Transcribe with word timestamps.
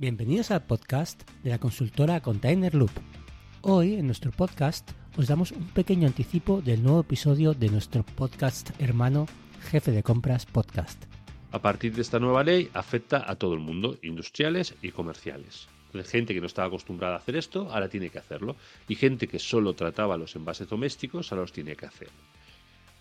Bienvenidos 0.00 0.52
al 0.52 0.64
podcast 0.64 1.28
de 1.42 1.50
la 1.50 1.58
consultora 1.58 2.20
Container 2.20 2.72
Loop. 2.72 2.92
Hoy 3.62 3.94
en 3.94 4.06
nuestro 4.06 4.30
podcast 4.30 4.88
os 5.16 5.26
damos 5.26 5.50
un 5.50 5.66
pequeño 5.70 6.06
anticipo 6.06 6.60
del 6.60 6.84
nuevo 6.84 7.00
episodio 7.00 7.52
de 7.52 7.68
nuestro 7.68 8.04
podcast 8.04 8.70
hermano 8.80 9.26
Jefe 9.72 9.90
de 9.90 10.04
Compras 10.04 10.46
Podcast. 10.46 11.02
A 11.50 11.58
partir 11.58 11.96
de 11.96 12.02
esta 12.02 12.20
nueva 12.20 12.44
ley 12.44 12.70
afecta 12.74 13.28
a 13.28 13.34
todo 13.34 13.54
el 13.54 13.58
mundo, 13.58 13.98
industriales 14.02 14.76
y 14.82 14.92
comerciales. 14.92 15.66
Entonces, 15.86 16.12
gente 16.12 16.32
que 16.32 16.40
no 16.40 16.46
estaba 16.46 16.68
acostumbrada 16.68 17.14
a 17.14 17.18
hacer 17.18 17.34
esto, 17.34 17.68
ahora 17.72 17.88
tiene 17.88 18.10
que 18.10 18.20
hacerlo. 18.20 18.54
Y 18.86 18.94
gente 18.94 19.26
que 19.26 19.40
solo 19.40 19.74
trataba 19.74 20.16
los 20.16 20.36
envases 20.36 20.68
domésticos, 20.68 21.32
ahora 21.32 21.42
los 21.42 21.52
tiene 21.52 21.74
que 21.74 21.86
hacer. 21.86 22.10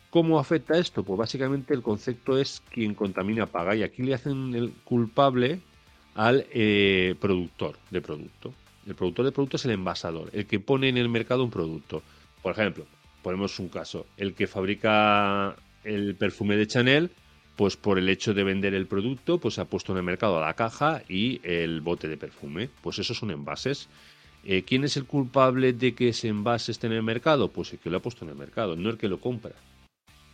¿Cómo 0.10 0.40
afecta 0.40 0.80
esto? 0.80 1.04
Pues 1.04 1.20
básicamente 1.20 1.76
el 1.76 1.84
concepto 1.84 2.40
es 2.40 2.64
quien 2.72 2.96
contamina 2.96 3.46
paga. 3.46 3.76
Y 3.76 3.84
aquí 3.84 4.02
le 4.02 4.16
hacen 4.16 4.56
el 4.56 4.72
culpable 4.84 5.62
al 6.18 6.48
eh, 6.52 7.16
productor 7.22 7.78
de 7.92 8.02
producto. 8.02 8.54
El 8.88 8.96
productor 8.96 9.26
de 9.26 9.32
producto 9.32 9.58
es 9.58 9.66
el 9.66 9.72
envasador, 9.72 10.30
el 10.34 10.48
que 10.48 10.60
pone 10.60 10.90
en 10.90 10.98
el 10.98 11.10
mercado 11.10 11.44
un 11.44 11.52
producto. 11.52 12.02
Por 12.42 12.54
ejemplo, 12.54 12.86
ponemos 13.22 13.60
un 13.60 13.70
caso, 13.70 14.08
el 14.18 14.34
que 14.34 14.48
fabrica 14.48 15.56
el 15.84 16.16
perfume 16.16 16.58
de 16.58 16.68
Chanel, 16.68 17.12
pues 17.56 17.78
por 17.78 18.00
el 18.00 18.10
hecho 18.10 18.34
de 18.34 18.44
vender 18.44 18.74
el 18.74 18.88
producto, 18.88 19.40
pues 19.40 19.60
ha 19.60 19.66
puesto 19.66 19.92
en 19.92 20.00
el 20.00 20.04
mercado 20.04 20.42
la 20.42 20.56
caja 20.56 21.04
y 21.08 21.40
el 21.44 21.82
bote 21.82 22.08
de 22.08 22.18
perfume. 22.18 22.70
Pues 22.82 23.00
esos 23.00 23.18
son 23.18 23.32
envases. 23.32 23.88
Eh, 24.44 24.64
¿Quién 24.64 24.84
es 24.84 24.98
el 24.98 25.06
culpable 25.06 25.74
de 25.74 25.94
que 25.94 26.10
ese 26.10 26.30
envase 26.30 26.72
esté 26.72 26.88
en 26.88 26.94
el 26.94 27.04
mercado? 27.04 27.50
Pues 27.50 27.74
el 27.74 27.80
que 27.80 27.90
lo 27.90 27.98
ha 27.98 28.02
puesto 28.02 28.26
en 28.26 28.32
el 28.32 28.38
mercado, 28.38 28.76
no 28.76 28.90
el 28.90 28.98
que 28.98 29.08
lo 29.08 29.20
compra. 29.20 29.54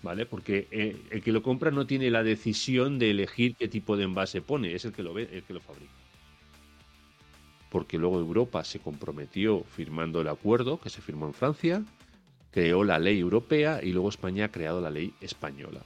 ¿Vale? 0.03 0.25
Porque 0.25 0.67
eh, 0.69 1.01
el 1.11 1.23
que 1.23 1.31
lo 1.31 1.41
compra 1.41 1.71
no 1.71 1.87
tiene 1.87 2.11
la 2.11 2.23
decisión 2.23 2.99
de 2.99 3.11
elegir 3.11 3.55
qué 3.55 3.69
tipo 3.69 3.95
de 3.95 4.03
envase 4.03 4.41
pone, 4.41 4.75
es 4.75 4.83
el 4.83 4.91
que 4.91 5.01
lo 5.01 5.13
ve, 5.13 5.29
el 5.31 5.43
que 5.43 5.53
lo 5.53 5.61
fabrica. 5.61 5.93
Porque 7.71 7.97
luego 7.97 8.19
Europa 8.19 8.65
se 8.65 8.79
comprometió 8.79 9.63
firmando 9.63 10.19
el 10.19 10.27
acuerdo 10.27 10.79
que 10.79 10.89
se 10.89 11.01
firmó 11.01 11.25
en 11.25 11.33
Francia, 11.33 11.83
creó 12.51 12.83
la 12.83 12.99
ley 12.99 13.17
europea 13.17 13.79
y 13.81 13.93
luego 13.93 14.09
España 14.09 14.45
ha 14.45 14.51
creado 14.51 14.81
la 14.81 14.89
ley 14.89 15.13
española. 15.21 15.81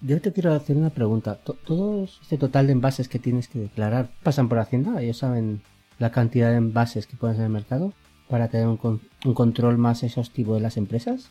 Yo 0.00 0.20
te 0.20 0.32
quiero 0.32 0.54
hacer 0.54 0.76
una 0.76 0.90
pregunta. 0.90 1.36
¿Todo 1.36 2.04
este 2.04 2.38
total 2.38 2.66
de 2.66 2.72
envases 2.72 3.08
que 3.08 3.18
tienes 3.18 3.48
que 3.48 3.58
declarar 3.58 4.10
pasan 4.22 4.48
por 4.48 4.58
Hacienda? 4.58 5.00
¿Ellos 5.02 5.18
saben 5.18 5.62
la 5.98 6.10
cantidad 6.10 6.50
de 6.50 6.56
envases 6.56 7.06
que 7.06 7.16
pones 7.16 7.38
en 7.38 7.44
el 7.44 7.50
mercado 7.50 7.92
para 8.28 8.48
tener 8.48 8.66
un, 8.66 9.00
un 9.24 9.34
control 9.34 9.78
más 9.78 10.02
exhaustivo 10.02 10.54
de 10.54 10.60
las 10.60 10.76
empresas? 10.76 11.30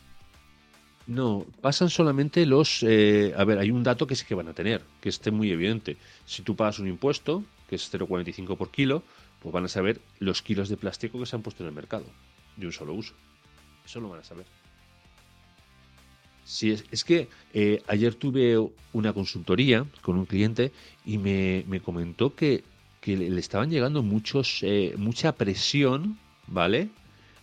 No, 1.08 1.45
pasan 1.61 1.89
solamente 1.89 2.45
los... 2.45 2.81
Eh, 2.81 3.34
a 3.38 3.44
ver, 3.44 3.59
hay 3.59 3.70
un 3.70 3.84
dato 3.84 4.08
que 4.08 4.16
sí 4.16 4.25
que 4.25 4.34
van 4.34 4.48
a 4.48 4.53
tener, 4.53 4.81
que 5.02 5.09
esté 5.09 5.30
muy 5.30 5.52
evidente. 5.52 5.97
Si 6.25 6.42
tú 6.42 6.56
pagas 6.56 6.80
un 6.80 6.88
impuesto, 6.88 7.44
que 7.70 7.75
es 7.75 7.94
0,45 7.94 8.58
por 8.58 8.72
kilo, 8.72 9.03
pues 9.42 9.53
van 9.53 9.66
a 9.66 9.67
saber 9.67 10.02
los 10.20 10.42
kilos 10.42 10.70
de 10.70 10.78
plástico 10.78 11.20
que 11.20 11.28
se 11.28 11.36
han 11.36 11.44
puesto 11.44 11.64
en 11.64 11.70
el 11.70 11.75
mercado, 11.75 12.06
de 12.58 12.66
un 12.66 12.72
solo 12.72 12.94
uso. 12.94 13.14
Eso 13.86 14.00
lo 14.00 14.09
van 14.09 14.22
a 14.22 14.23
saber. 14.23 14.47
Sí, 16.44 16.72
es, 16.72 16.86
es 16.92 17.03
que 17.03 17.28
eh, 17.53 17.84
ayer 17.88 18.16
tuve 18.16 18.57
una 18.94 19.13
consultoría 19.13 19.85
con 20.01 20.18
un 20.18 20.25
cliente 20.25 20.72
y 21.06 21.18
me, 21.19 21.63
me 21.68 21.81
comentó 21.81 22.35
que, 22.35 22.63
que, 23.01 23.16
le 23.16 23.40
estaban 23.40 23.69
llegando 23.69 24.01
muchos, 24.01 24.59
eh, 24.62 24.96
mucha 24.97 25.34
presión, 25.34 26.18
¿vale? 26.47 26.90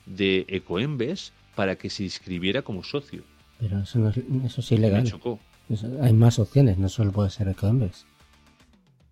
De 0.07 0.47
Ecoembes 0.49 1.33
para 1.55 1.77
que 1.77 1.91
se 1.91 2.05
inscribiera 2.05 2.63
como 2.63 2.83
socio. 2.83 3.23
Pero 3.63 3.79
eso, 3.79 4.01
no 4.01 4.09
es, 4.09 4.17
eso 4.45 4.61
es 4.61 4.73
ilegal. 4.73 5.07
Eso- 5.69 5.87
hay 6.03 6.13
más 6.13 6.41
opciones, 6.41 6.79
no 6.79 6.89
solo 6.89 7.13
puede 7.13 7.31
ser 7.31 7.47
Ecoembes. 7.49 8.05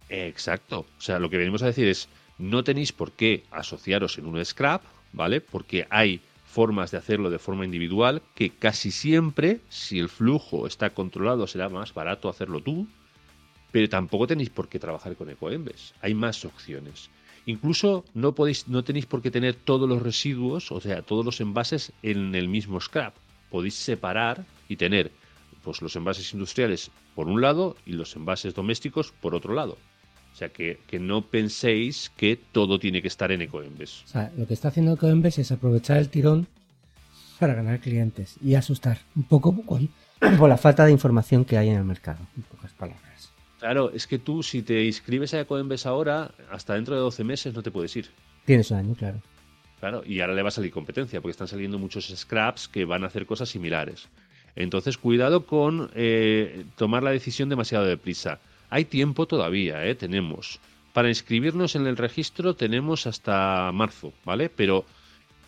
Exacto. 0.09 0.81
O 0.81 1.01
sea, 1.01 1.21
lo 1.21 1.31
que 1.31 1.37
venimos 1.39 1.63
a 1.63 1.67
decir 1.67 1.87
es, 1.87 2.09
no 2.39 2.65
tenéis 2.65 2.93
por 2.93 3.13
qué 3.13 3.45
asociaros 3.53 4.19
en 4.19 4.27
un 4.27 4.45
scrap, 4.45 4.83
¿vale? 5.13 5.41
Porque 5.41 5.87
hay 5.89 6.21
formas 6.47 6.91
de 6.91 6.99
hacerlo 6.99 7.31
de 7.31 7.39
forma 7.39 7.65
individual 7.65 8.23
que 8.35 8.51
casi 8.51 8.91
siempre, 8.91 9.61
si 9.69 10.01
el 10.01 10.09
flujo 10.09 10.67
está 10.67 10.91
controlado, 10.91 11.47
será 11.47 11.69
más 11.69 11.95
barato 11.95 12.29
hacerlo 12.29 12.61
tú, 12.61 12.89
pero 13.71 13.89
tampoco 13.89 14.27
tenéis 14.27 14.51
por 14.51 14.69
qué 14.69 14.81
trabajar 14.81 15.15
con 15.15 15.31
Ecoembes. 15.31 15.95
Hay 16.03 16.15
más 16.15 16.45
opciones. 16.45 17.09
Incluso 17.47 18.05
no 18.15 18.35
podéis, 18.35 18.67
no 18.67 18.83
tenéis 18.83 19.07
por 19.07 19.23
qué 19.23 19.31
tener 19.31 19.55
todos 19.55 19.89
los 19.89 20.03
residuos, 20.03 20.73
o 20.73 20.81
sea, 20.81 21.03
todos 21.03 21.25
los 21.25 21.41
envases 21.41 21.93
en 22.03 22.35
el 22.35 22.49
mismo 22.49 22.81
scrap. 22.81 23.15
Podéis 23.51 23.75
separar 23.75 24.45
y 24.69 24.77
tener 24.77 25.11
pues 25.63 25.83
los 25.83 25.95
envases 25.97 26.33
industriales 26.33 26.91
por 27.15 27.29
un 27.29 27.41
lado 27.41 27.77
y 27.85 27.93
los 27.93 28.17
envases 28.17 28.55
domésticos 28.55 29.13
por 29.13 29.35
otro 29.35 29.55
lado. 29.55 29.77
O 30.33 30.37
sea, 30.37 30.49
que, 30.51 30.79
que 30.87 30.99
no 30.99 31.23
penséis 31.23 32.11
que 32.17 32.37
todo 32.37 32.79
tiene 32.79 33.03
que 33.03 33.09
estar 33.09 33.33
en 33.33 33.43
Ecoembes. 33.43 34.05
O 34.05 34.09
sea, 34.09 34.33
lo 34.37 34.47
que 34.47 34.55
está 34.55 34.69
haciendo 34.69 34.95
Ecoembes 34.95 35.39
es 35.39 35.51
aprovechar 35.51 35.99
el 35.99 36.09
tirón 36.09 36.47
para 37.39 37.55
ganar 37.55 37.81
clientes 37.81 38.37
y 38.43 38.55
asustar 38.55 38.99
un 39.17 39.25
poco 39.25 39.61
con, 39.67 39.89
por 40.39 40.49
la 40.49 40.57
falta 40.57 40.85
de 40.85 40.93
información 40.93 41.45
que 41.45 41.59
hay 41.59 41.69
en 41.69 41.77
el 41.77 41.85
mercado. 41.85 42.21
En 42.37 42.43
pocas 42.45 42.73
palabras. 42.73 43.33
Claro, 43.59 43.91
es 43.93 44.07
que 44.07 44.19
tú 44.19 44.43
si 44.43 44.63
te 44.63 44.85
inscribes 44.85 45.35
a 45.35 45.41
Ecoembes 45.41 45.85
ahora, 45.85 46.33
hasta 46.51 46.75
dentro 46.75 46.95
de 46.95 47.01
12 47.01 47.25
meses 47.25 47.55
no 47.55 47.63
te 47.63 47.71
puedes 47.71 47.95
ir. 47.97 48.09
Tienes 48.47 48.71
un 48.71 48.79
año, 48.79 48.95
claro. 48.95 49.21
Claro, 49.81 50.03
y 50.05 50.21
ahora 50.21 50.35
le 50.35 50.43
va 50.43 50.49
a 50.49 50.53
salir 50.53 50.71
competencia, 50.71 51.21
porque 51.21 51.33
están 51.33 51.49
saliendo 51.49 51.79
muchos 51.79 52.13
scraps 52.15 52.69
que 52.69 52.85
van 52.85 53.03
a 53.03 53.07
hacer 53.07 53.25
cosas 53.25 53.49
similares. 53.49 54.09
Entonces, 54.55 54.99
cuidado 54.99 55.47
con 55.47 55.91
eh, 55.95 56.65
tomar 56.77 57.03
la 57.03 57.13
decisión 57.13 57.49
demasiado 57.49 57.87
deprisa. 57.87 58.41
Hay 58.69 58.85
tiempo 58.85 59.27
todavía, 59.27 59.85
¿eh? 59.87 59.95
Tenemos. 59.95 60.61
Para 60.93 61.09
inscribirnos 61.09 61.77
en 61.77 61.87
el 61.87 61.97
registro 61.97 62.55
tenemos 62.55 63.07
hasta 63.07 63.71
marzo, 63.73 64.13
¿vale? 64.25 64.51
Pero 64.51 64.85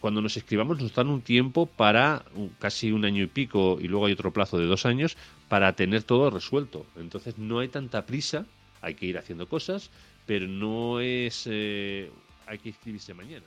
cuando 0.01 0.23
nos 0.23 0.37
inscribamos 0.37 0.81
nos 0.81 0.95
dan 0.95 1.09
un 1.09 1.21
tiempo 1.21 1.67
para 1.67 2.25
casi 2.59 2.91
un 2.91 3.05
año 3.05 3.23
y 3.23 3.27
pico 3.27 3.79
y 3.81 3.89
luego 3.89 4.07
hay 4.07 4.13
otro 4.13 4.33
plazo 4.33 4.59
de 4.59 4.67
dos 4.67 4.87
años 4.87 5.17
para 5.49 5.73
tener 5.75 6.05
todo 6.05 6.31
resuelto. 6.31 6.87
Entonces 6.97 7.39
no 7.39 7.59
hay 7.59 7.69
tanta 7.69 8.07
prisa, 8.07 8.47
hay 8.81 8.95
que 8.95 9.07
ir 9.07 9.19
haciendo 9.19 9.49
cosas, 9.49 9.91
pero 10.27 10.47
no 10.47 11.01
es... 11.01 11.47
eh, 11.51 12.11
hay 12.47 12.59
que 12.59 12.71
inscribirse 12.71 13.13
mañana. 13.15 13.45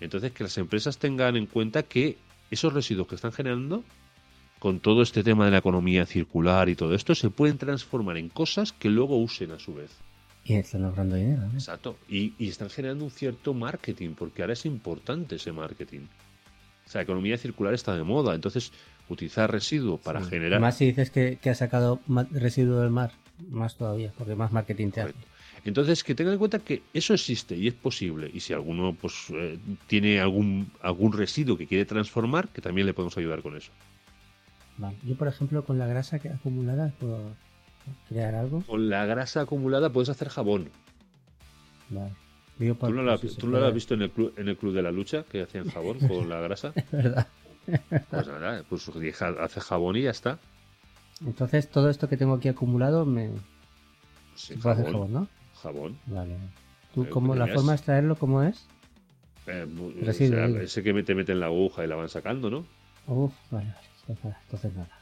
Entonces, 0.00 0.32
que 0.32 0.44
las 0.44 0.56
empresas 0.58 0.98
tengan 0.98 1.36
en 1.36 1.46
cuenta 1.46 1.82
que 1.82 2.16
esos 2.50 2.72
residuos 2.72 3.06
que 3.08 3.14
están 3.14 3.32
generando, 3.32 3.84
con 4.58 4.80
todo 4.80 5.02
este 5.02 5.22
tema 5.22 5.44
de 5.44 5.50
la 5.52 5.58
economía 5.58 6.04
circular 6.06 6.68
y 6.68 6.74
todo 6.74 6.94
esto, 6.94 7.14
se 7.14 7.30
pueden 7.30 7.58
transformar 7.58 8.16
en 8.16 8.28
cosas 8.28 8.72
que 8.72 8.88
luego 8.88 9.16
usen 9.16 9.52
a 9.52 9.58
su 9.58 9.74
vez. 9.74 9.90
Y 10.44 10.54
están 10.54 10.84
ahorrando 10.84 11.16
dinero. 11.16 11.42
¿no? 11.46 11.52
Exacto. 11.52 11.96
Y, 12.08 12.34
y 12.38 12.48
están 12.48 12.70
generando 12.70 13.04
un 13.04 13.10
cierto 13.10 13.54
marketing, 13.54 14.10
porque 14.16 14.42
ahora 14.42 14.54
es 14.54 14.66
importante 14.66 15.36
ese 15.36 15.52
marketing. 15.52 16.00
O 16.86 16.90
sea, 16.90 17.00
la 17.00 17.02
economía 17.04 17.36
circular 17.38 17.72
está 17.74 17.94
de 17.94 18.02
moda. 18.02 18.34
Entonces, 18.34 18.72
utilizar 19.08 19.50
residuo 19.52 19.98
para 19.98 20.22
Sí. 20.24 20.30
generar. 20.30 20.60
Más 20.60 20.76
si 20.76 20.86
dices 20.86 21.10
que, 21.10 21.38
que 21.40 21.50
ha 21.50 21.54
sacado 21.54 22.00
residuo 22.32 22.80
del 22.80 22.90
mar, 22.90 23.12
más 23.50 23.76
todavía, 23.76 24.12
porque 24.18 24.34
más 24.34 24.50
marketing 24.50 24.90
te 24.90 25.00
hace. 25.02 25.14
Entonces, 25.64 26.02
que 26.02 26.14
tengan 26.14 26.34
en 26.34 26.38
cuenta 26.38 26.58
que 26.58 26.82
eso 26.94 27.12
existe 27.12 27.56
y 27.56 27.68
es 27.68 27.74
posible. 27.74 28.30
Y 28.32 28.40
si 28.40 28.52
alguno 28.52 28.94
pues 28.94 29.26
eh, 29.30 29.58
tiene 29.86 30.20
algún, 30.20 30.70
algún 30.80 31.12
residuo 31.12 31.56
que 31.56 31.66
quiere 31.66 31.84
transformar, 31.84 32.48
que 32.48 32.62
también 32.62 32.86
le 32.86 32.94
podemos 32.94 33.16
ayudar 33.18 33.42
con 33.42 33.56
eso. 33.56 33.70
Vale. 34.78 34.96
Yo, 35.04 35.16
por 35.16 35.28
ejemplo, 35.28 35.64
con 35.64 35.78
la 35.78 35.86
grasa 35.86 36.18
que 36.18 36.30
acumulada 36.30 36.92
puedo 36.98 37.18
crear 38.08 38.34
algo. 38.34 38.62
Con 38.62 38.88
la 38.88 39.04
grasa 39.04 39.42
acumulada 39.42 39.90
puedes 39.90 40.08
hacer 40.08 40.28
jabón. 40.28 40.70
Vale. 41.90 42.12
¿Tú 42.58 42.92
no 42.92 43.16
si 43.16 43.28
tú 43.36 43.50
puede. 43.50 43.66
has 43.66 43.72
visto 43.72 43.94
en 43.94 44.02
el, 44.02 44.10
club, 44.10 44.34
en 44.36 44.48
el 44.48 44.56
club 44.56 44.74
de 44.74 44.82
la 44.82 44.92
lucha 44.92 45.24
que 45.24 45.42
hacían 45.42 45.70
jabón 45.70 45.98
con 46.08 46.28
la 46.28 46.40
grasa? 46.40 46.72
Es 46.76 46.90
verdad. 46.90 47.26
Pues 48.10 48.26
nada, 48.26 48.64
pues 48.68 48.90
hace 49.38 49.60
jabón 49.60 49.96
y 49.96 50.02
ya 50.02 50.10
está. 50.10 50.38
Entonces, 51.24 51.70
todo 51.70 51.88
esto 51.88 52.08
que 52.08 52.16
tengo 52.16 52.34
aquí 52.34 52.48
acumulado 52.48 53.06
me 53.06 53.30
sí, 54.34 54.56
puede 54.56 54.74
hacer 54.74 54.86
jabón, 54.86 55.12
jabón, 55.12 55.12
¿no? 55.12 55.39
Jabón. 55.62 55.98
Vale. 56.06 56.36
¿Tú 56.94 57.04
Eh, 57.04 57.08
cómo, 57.10 57.34
la 57.34 57.46
forma 57.48 57.72
de 57.72 57.76
extraerlo 57.76 58.16
cómo 58.16 58.42
es? 58.42 58.66
Eh, 59.46 59.66
o 59.78 60.04
Residuo, 60.04 60.36
sea, 60.38 60.46
digo. 60.48 60.60
ese 60.60 60.82
que 60.82 61.02
te 61.02 61.14
meten 61.14 61.40
la 61.40 61.46
aguja 61.46 61.84
y 61.84 61.86
la 61.86 61.96
van 61.96 62.08
sacando, 62.08 62.50
¿no? 62.50 62.66
Uf, 63.06 63.32
vale, 63.50 63.66
vale. 63.68 63.78
Entonces 64.08 64.24
nada, 64.24 64.40
Entonces 64.44 64.74
nada. 64.74 64.98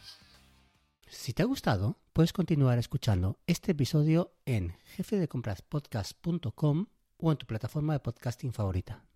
Si 1.08 1.32
te 1.32 1.42
ha 1.42 1.46
gustado, 1.46 1.98
puedes 2.12 2.32
continuar 2.32 2.78
escuchando 2.78 3.38
este 3.46 3.72
episodio 3.72 4.34
en 4.44 4.74
jefedecompraspodcast.com 4.96 6.86
o 7.16 7.32
en 7.32 7.38
tu 7.38 7.46
plataforma 7.46 7.94
de 7.94 8.00
podcasting 8.00 8.52
favorita. 8.52 9.07